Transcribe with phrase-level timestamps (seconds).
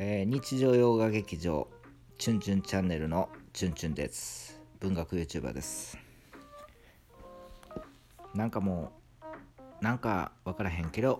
[0.00, 1.66] えー日常洋画劇場
[2.18, 4.60] チュンチュンチャンネルのチュンチュンです。
[4.78, 5.98] 文学 YouTuber です。
[8.32, 8.92] なんかも
[9.80, 11.18] うなんか分からへんけど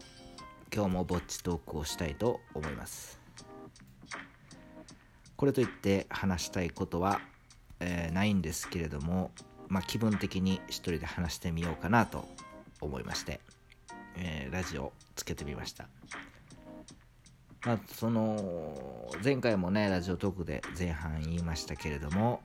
[0.73, 3.21] 今日もぼっちトークをしたいと思います。
[5.35, 7.21] これといって話したいことは、
[7.81, 9.33] えーないんですけれども
[9.67, 12.29] まあ気分的に一人で話してみようかなと
[12.81, 13.41] 思いまして、
[14.15, 15.89] えーラジオつけてみました。
[17.65, 22.41] まあ、その前回もねラジオトークで前半言いましたけれども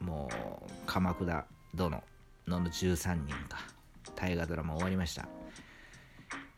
[0.00, 2.02] もう「鎌倉殿」
[2.46, 3.58] の13人か。
[4.16, 5.28] 大河ドラマ終わりました。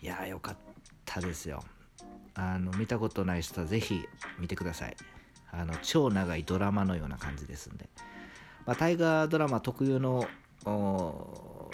[0.01, 0.57] いやーよかっ
[1.05, 1.62] たですよ。
[2.34, 4.07] あの見たことない人はぜひ
[4.38, 4.96] 見てください。
[5.51, 7.88] あの超長いドラマのような感じですんで、
[8.65, 10.27] まあ、大河ドラマ特有の
[10.65, 11.71] お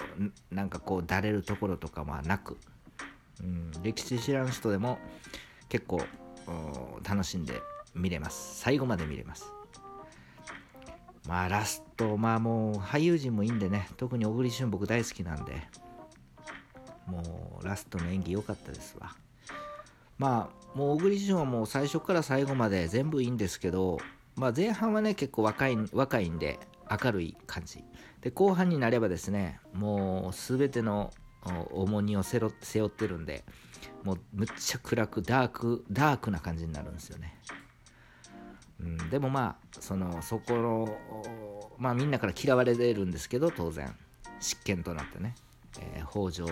[0.50, 2.56] なんかこうだれるところとかはなく、
[3.40, 4.98] うん、歴史知らん人でも
[5.74, 6.00] 結構
[7.02, 7.60] 楽しんで
[7.96, 8.60] 見れます。
[8.60, 9.52] 最後まで見れます。
[11.26, 13.88] まあラストまあもう俳優陣もいいんでね。
[13.96, 15.66] 特に小栗旬僕大好きなんで。
[17.08, 19.16] もうラストの演技良かったですわ。
[20.16, 23.98] まあもう小栗旬はもう最初から最後まで全部いいんですけど
[24.36, 27.82] まあ前半はね結構若い若いんで明るい感じ。
[28.20, 31.12] で後半になればですねもう全ての
[31.72, 33.42] 重荷を背負背負ってるんで
[34.02, 37.38] もうむっちゃ暗くダークダークな感じになるんですよね、
[38.80, 40.96] うん、でもまあそのそこの
[41.78, 43.94] まあみんなから嫌われてるんですけど当然。
[44.40, 45.34] 執権となってね、
[45.80, 46.46] えー北条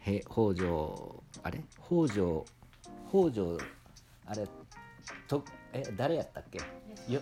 [0.00, 1.60] 北条あれ？
[1.76, 2.46] 北条
[3.10, 3.58] 北条
[4.24, 4.48] あれ
[5.28, 6.58] とえ誰やったっけ？
[7.12, 7.20] よ、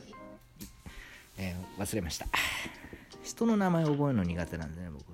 [1.37, 2.27] えー忘れました。
[3.25, 5.12] 人の名前覚えるの苦手なんでね僕。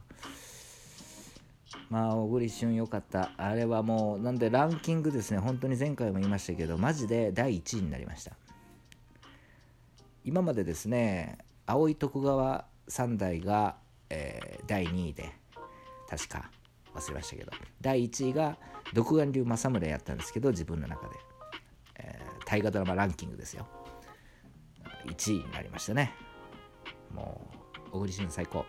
[1.91, 3.31] まあ小栗旬良かった。
[3.37, 5.39] あれはもうなんでランキングですね。
[5.39, 8.33] 本当に前回も言いましたけどマジで第1位になりました。
[10.25, 13.77] 今までですね青い徳川三代が、
[14.11, 15.33] えー第2位で
[16.11, 16.51] 確か
[16.95, 18.59] 忘れましたけど第1位が
[18.93, 21.15] 独眼竜政宗やったんですけど自分の中で、
[21.97, 23.67] えー大河ドラマランキングですよ。
[25.07, 26.13] 1位になりましたね。
[27.15, 27.51] も
[27.87, 28.67] う小栗旬最高。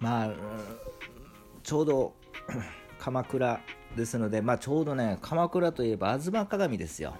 [0.00, 0.30] まあ
[1.62, 2.14] ちょうど
[2.98, 3.60] 鎌倉
[3.96, 7.14] ですので、まあ、ちょうどね鎌倉といえば吾妻鏡ですよ。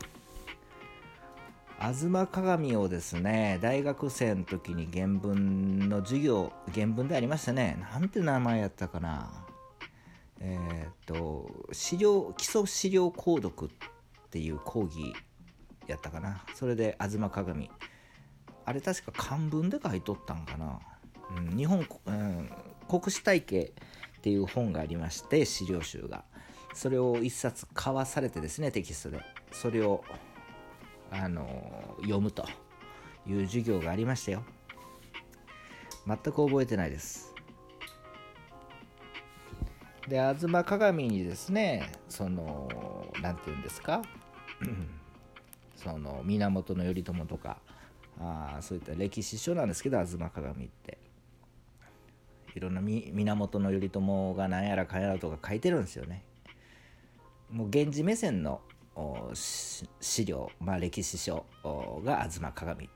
[1.78, 7.78] 吾妻鏡をですね大学生の時に原文の授業原文でありましたね。
[7.92, 9.30] なんて名前やったかな。
[10.40, 15.14] えーっと資料基礎資料購読っていう講義
[15.86, 16.44] やったかな。
[16.54, 17.70] それで吾妻鏡。
[18.64, 20.78] あれ確か漢文で書いとったんかな、
[21.36, 22.50] うん、日本、うん、
[22.98, 23.72] 国史体系
[24.18, 26.24] っていう本がありまして資料集が。
[26.74, 29.20] それを一冊買わされてですねテキストで。
[29.52, 30.04] それを
[31.10, 32.44] あの読むと
[33.26, 34.44] いう授業がありましたよ。
[36.06, 37.34] 全く覚えてないです。
[40.08, 42.68] で吾妻鏡にですねその
[43.22, 44.02] なんて言うんですか？
[45.76, 47.58] その源頼朝とか
[48.18, 50.98] あそういった歴史書なんですけど「吾妻鏡」って。
[52.54, 56.24] いろんなみ源頼朝が何やらかんやらとか書いてるんですよね。
[57.50, 58.60] もう源氏目線の
[60.00, 62.88] 資料、まあ、歴史書おが「吾妻鏡」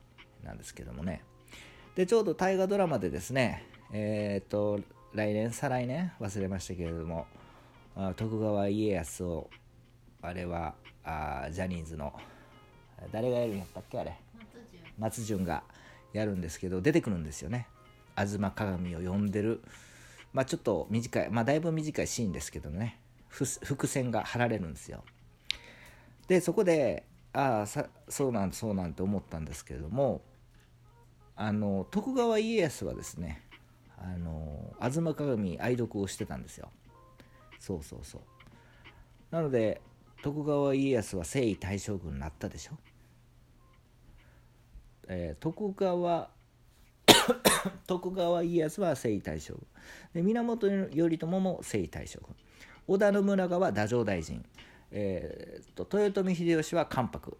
[0.44, 1.22] なんですけどもね。
[1.94, 4.80] でちょうど大河ドラマでですねえっ、と
[5.12, 7.26] 来年再来年忘れましたけれども
[7.94, 9.50] あ徳川家康を
[10.20, 12.12] あれはあジャニーズの
[13.12, 14.16] 誰がやるんやったっけあれ？
[14.98, 15.62] 松潤が
[16.12, 17.68] やるんですけど出てくるんですよね
[18.16, 19.62] 「吾妻鏡」を読んでる。
[20.32, 21.30] まあちょっと短い。
[21.30, 22.98] まあだいぶ短いシーンですけどね。
[23.28, 25.04] 伏線が張られるんですよ。
[26.28, 30.22] でそこでああそうなんそうなんて思ったんですけれども
[31.36, 33.42] あの徳川家康はですね
[33.98, 36.70] あの吾妻鏡愛読をしてたんですよ。
[37.58, 38.20] そうそうそう。
[39.30, 39.80] なので
[40.22, 42.78] 徳川家康は征夷大将軍になったでしょ。
[45.08, 46.30] えー徳川
[47.86, 49.66] 徳川家康は征夷大将軍。
[50.14, 52.34] で源頼朝も征夷大将軍。
[52.86, 54.44] 織田信長は太政大臣、
[54.90, 57.38] えーと豊臣秀吉は関白。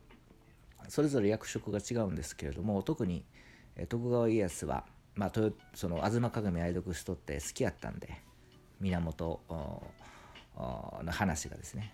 [0.89, 3.25] それぞれ役職が違うんですけれども特に、
[3.89, 4.85] 徳川家康は、
[5.15, 8.23] まあ、豊その吾妻鏡愛読しとって好きやったんで
[8.81, 9.83] 源の
[11.11, 11.93] 話がですね、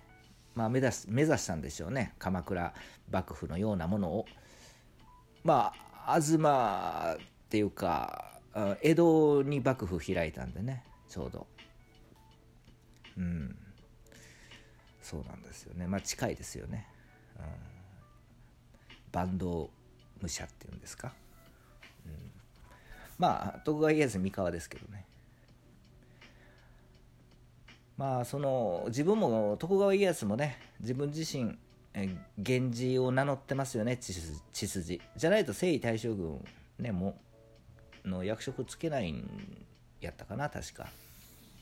[0.55, 2.15] まあ、目指し目指したんでしょうね。
[2.19, 2.75] 鎌倉
[3.11, 4.27] 幕府のようなものを。
[5.43, 6.39] まあ東
[7.51, 8.39] っていうか
[8.81, 11.49] 江戸に幕府開いたんでねちょうど。
[13.19, 13.57] うん。
[15.03, 15.89] そうなんですよね。
[15.89, 16.87] まあ近いですよね、
[17.37, 17.45] うん、
[19.11, 19.69] バンド
[20.21, 21.13] 武者っていうんですか、
[22.07, 22.13] うん、
[23.19, 25.07] まあ徳川家康三河ですけどね。
[27.97, 31.59] まあその自分も徳川家康もね自分自身
[32.37, 34.13] 源氏を名乗ってますよね血
[34.69, 35.01] 筋。
[35.17, 36.45] じゃないと征夷大将軍
[36.79, 37.19] ねも
[38.05, 39.67] の役職つけないん
[40.01, 40.89] やったかな確か。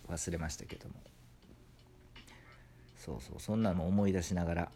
[0.09, 0.95] 忘れましたけども。
[2.97, 4.69] そうそうそんなの思い出しながら、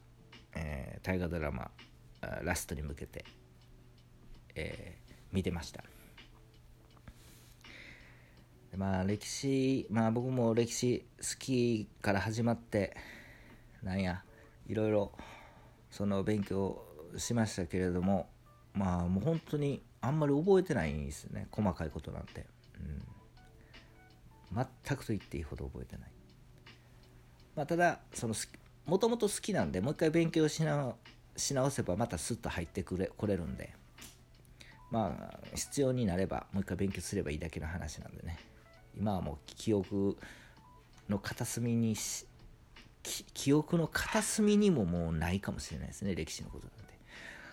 [0.54, 1.70] えー、大河ドラマ
[2.42, 3.24] ラストに向けて、
[4.54, 5.82] えー、見てました。
[8.76, 12.96] まあ歴史まあ僕も歴史好きから始まって
[13.82, 14.22] なんや
[14.66, 15.12] いろいろ
[15.90, 16.82] その勉強
[17.18, 18.30] しましたけれども
[18.72, 22.44] まあもう本当にあんまり覚えてないんですよね細かいことなんて、
[24.52, 26.10] うん、全くと言っていいほど覚えてない、
[27.56, 28.34] まあ、ただその
[28.86, 30.94] もともと好きなんでもう一回勉強しな
[31.36, 33.72] し直せばまたスッと入ってくれこれるんで。
[34.90, 38.38] まあ必要になればもう一回勉強すればいいだけの話なんでね。
[38.94, 40.18] 今はもう記憶
[41.08, 41.96] の片隅に
[43.34, 46.91] 記憶の片隅にももうないかもしれないですね歴史のことなんで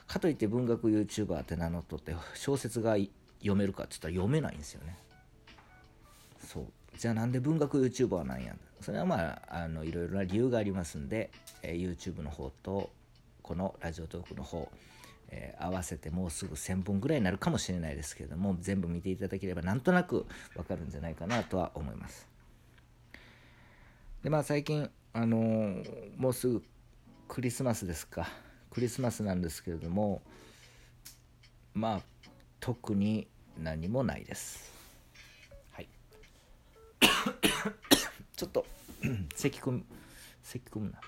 [0.09, 2.97] かといって文学 YouTuber って名乗っとって小説が
[3.39, 4.97] 読めるかって言ったら読めないんですよね。
[6.45, 6.65] そう。
[6.97, 11.29] じゃあなんで文学 YouTuber なんやそれはまああのいろいろな理由がありますんで、
[11.61, 12.89] えー、YouTube の方と
[13.43, 14.67] このラジオトークの方、
[15.29, 22.27] えー、合わせてもうすぐ1000本ぐらいになるかもしれないですけれども全部見ていただければなんとなくわかるんじゃないかなとは思います。
[24.23, 25.83] でまあ最近あのー、
[26.17, 26.63] もうすぐ
[27.27, 28.27] クリスマスですか。
[28.71, 30.21] クリスマスなんですけれども
[31.73, 32.01] まあ
[32.59, 33.27] 特に
[33.57, 34.71] 何もないです。
[35.71, 35.87] はい。
[38.35, 38.65] ちょっと
[39.35, 39.85] 咳込む
[40.43, 40.99] 咳込むな。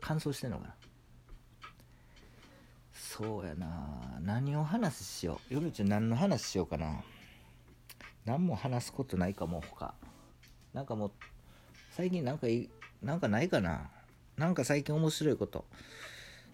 [0.00, 0.74] 乾燥してんのかな。
[2.92, 4.18] そうやな。
[4.20, 5.54] 何を話しよう。
[5.54, 7.02] 夜ちゃん何の話しようかな。
[8.24, 9.94] 何も話すことないかも他。
[10.72, 11.12] なんかもう
[11.90, 12.68] 最近なんかい
[13.02, 13.90] なんかないかな
[14.38, 15.64] なんか最近面白いこと。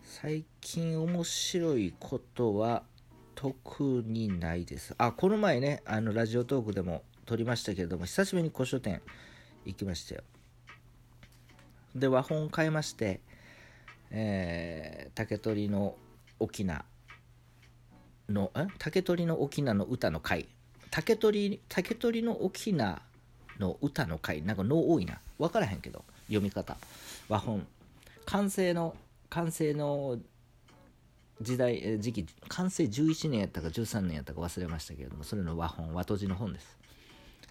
[0.04, 2.82] 最近面白いことは
[3.34, 4.94] 特にないです。
[4.96, 9.02] あこの前ねあのラジオトークでも撮りましたけれども久しぶりに古書店
[9.66, 10.22] 行きましたよ。
[11.94, 13.20] で和本買いまして
[14.10, 15.96] えー、竹取の
[16.40, 18.66] 翁のえ？
[18.78, 20.48] 竹取の翁の歌の会。
[20.90, 22.96] 竹取竹取の翁の
[23.82, 24.40] 歌の会。
[24.40, 25.20] なんか能多いな。
[25.38, 26.02] 分からへんけど。
[26.26, 26.76] 読み方。
[27.28, 27.66] 和本。
[28.26, 28.96] 完成の
[29.28, 30.18] 完成の
[31.40, 36.78] 時代時期完成11年やったか13年やったか忘れましたけれどもそれの和本和とじの本です、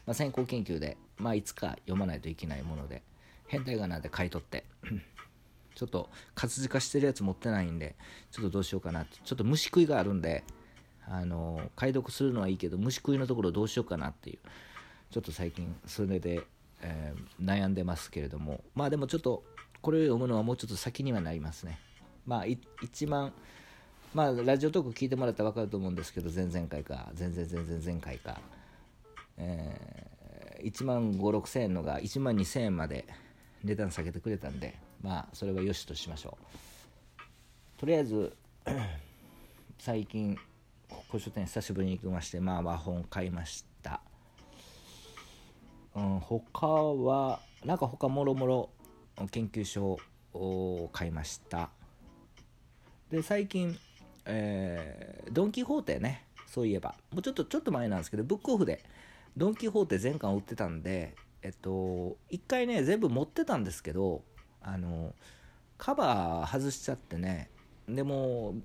[0.06, 3.04] まあ、先行研究で、まあ、いつか読まないといけないもので
[3.48, 4.64] 変態仮名で買い取って
[5.76, 7.96] ちょっと活字化してるやつ持ってないんで
[8.32, 9.18] ちょっとどうしようかなって。
[9.24, 10.44] ちょっと虫食いがあるんで
[11.08, 14.40] あの解読するのはいいけど虫食いのところどうしようかなっていう。
[15.14, 16.42] ちょっと最近それで、
[16.84, 18.64] えー、悩んでますけれども。
[18.76, 19.44] まあでもちょっと
[19.82, 21.80] これを読むのはもうちょっと先にはなりますね。
[22.26, 23.34] まあ一番
[24.14, 28.40] まあラジオトーク聞いてもらったら分かると思うんですけど前々回か全然全然前回か、
[29.38, 33.06] えー、1万5 6千円のが1万2千円まで
[33.64, 36.64] 値段下げてくれたんでまあそれはよしとしましょう。
[37.78, 38.34] とりあえず
[39.78, 40.38] 最近
[41.10, 43.73] 古書店久しぶりに行きましてまあ和本買いました
[45.96, 48.70] うん他はなんか他もろもろ
[49.32, 49.98] 研究所
[50.34, 51.70] を買いました。
[53.12, 53.78] で最近
[54.26, 56.96] えー、ドン・キホーテねそういえば。
[57.12, 58.84] もうちょっとちょっと前なんですけどブックオフで
[59.36, 64.24] ドン・キホーテ全巻売ってたんでえっと一回ね全部持ってたんですけど
[64.62, 65.14] あの
[65.78, 67.50] カバー外しちゃってね
[67.88, 68.56] でも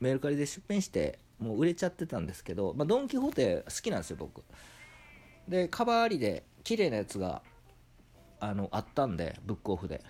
[0.00, 4.42] メルカリで出品してもう売れちゃってたんですけど、まあ、ドン・キホーテ好きなんですよ僕。
[5.48, 7.42] でカバーありで綺麗なやつが
[8.38, 10.02] あのあったんでブックオフで。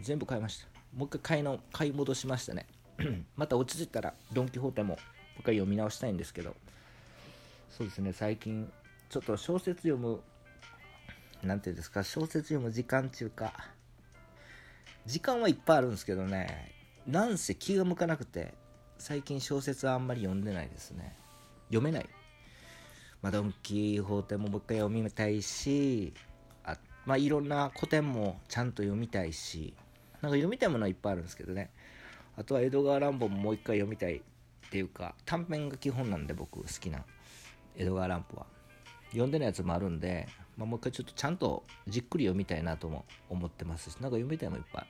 [0.00, 0.66] 全部買いました。
[0.94, 2.66] もう一回買いの買い戻しましたね。
[3.36, 4.98] また落ち着いたらドン・キホーテももう
[5.40, 6.54] 一回読み直したいんですけど。
[7.70, 8.70] そうですね最近
[9.10, 10.20] ちょっと小説読む
[11.42, 13.52] 何ていうんですか小説読む時間中か。
[15.04, 16.72] 時間はいっぱいあるんですけどね
[17.06, 18.54] なんせ気が向かなくて
[18.98, 21.16] 最近小説はあんまり読んでないですね。
[21.68, 22.08] 読めない。
[23.22, 26.12] まあ、ドン・キホーテももう一回読みたいし
[26.64, 29.74] あまあいろんな古典もちゃんと読みたいし
[30.20, 31.70] なんか読みたいものはいっぱいあるんですけどね。
[32.36, 34.20] あとは江戸川乱歩ももう一回読みたいっ
[34.70, 37.04] ていうか短編が基本なんで僕好きな
[37.76, 38.46] 江戸川乱歩は。
[39.10, 44.86] 読んでないやつもあるんでまあ、もう一回ちょっとちゃんとじっくり読みたいなとも思ってますしなんか読みたいもいっぱい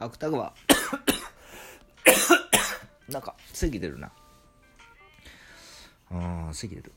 [0.00, 0.06] ある。
[0.06, 0.54] 芥川
[3.08, 4.10] なんか咳出るな。
[6.10, 6.92] ああ咳出る。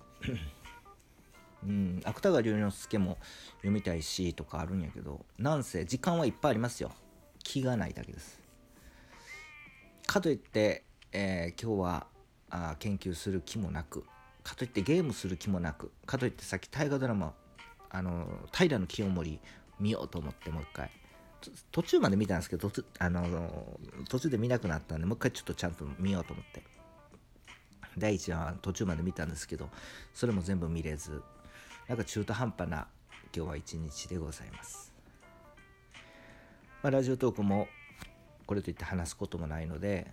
[1.65, 2.01] うん。
[2.03, 3.17] 芥川龍之介も
[3.57, 6.91] 読みたいしとかあるんやけどなんせ時間はいっぱいありますよ。
[7.43, 8.41] 気がないだけです。
[10.05, 12.07] かといって、えー今日は
[12.49, 14.03] あ研究する気もなく
[14.43, 17.33] かといってゲームする気もなくかといってさっき大河ドラマ
[17.89, 19.39] あの平清盛
[19.79, 20.91] 見ようと思ってもう一回
[21.71, 23.77] 途中まで見たんですけどあの
[24.09, 26.63] 途中で見なくなったんでもう一回ちょっとちゃんと見ようと思って。
[27.97, 29.69] 第1話は途中まで見たんですけど
[30.13, 31.21] それも全部見れず
[31.87, 32.87] なんか中途半端な
[33.35, 34.93] 今日は一日でございます、
[36.81, 37.67] まあ、ラジオトークも
[38.45, 40.07] これといって話すこともないので、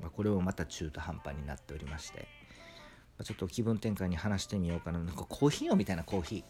[0.00, 4.98] まあ、これもまた中途半端になっておりまして、まあちょっと気分転換に話してみようかな。
[4.98, 6.42] なんかコーヒーよみたいなコーヒー。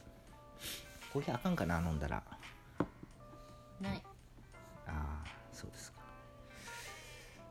[1.13, 2.23] コーヒーあかんかな飲んだら。
[3.81, 4.03] ない。
[4.87, 5.99] ああそうですか。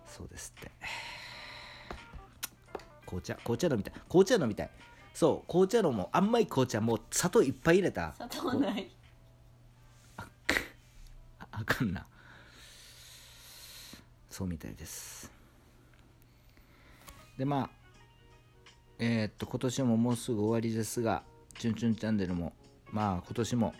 [0.08, 0.72] そうですって。
[3.06, 3.94] 紅茶紅茶飲みたい。
[4.08, 4.70] 紅茶飲みたい
[5.20, 8.14] そう紅茶飲もう甘い紅茶もう砂糖いっぱい入れた。
[8.14, 8.90] 砂糖ない。
[10.16, 10.26] あ
[11.52, 12.06] あかんな。
[14.30, 15.30] そうみたいです。
[17.38, 17.70] でまあ
[18.98, 21.24] えーっと今年ももうすぐ終わりですが
[21.60, 22.54] 「チュンチュンチャンネル」も
[22.90, 23.74] まあ今年も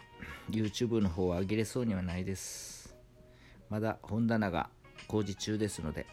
[0.50, 2.94] YouTube の方は上げれそうにはないです。
[3.70, 4.70] まだ本棚が
[5.08, 6.06] 工事中ですので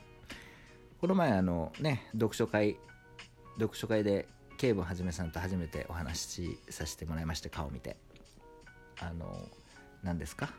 [1.00, 2.78] この前あのね読書会
[3.58, 7.96] 読書会でケイブはじめさんと初めてお話しさせてもらいまして顔見て。
[8.98, 9.46] あの
[10.02, 10.50] 何ですか？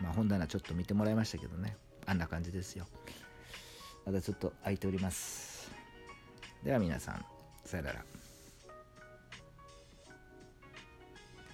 [0.00, 1.76] まあ本棚ちょっと見てもらいましたけどね。
[2.06, 2.86] あんな感じですよ。
[4.06, 5.70] まだちょっと空いております。
[6.62, 7.24] では皆さん
[7.64, 8.13] さよなら。